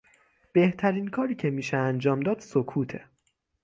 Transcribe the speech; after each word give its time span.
بهترین 0.53 1.07
کاری 1.07 1.35
که 1.35 1.49
میشه 1.49 1.77
انجام 1.77 2.19
داد 2.19 2.39
سکوته 2.39 3.05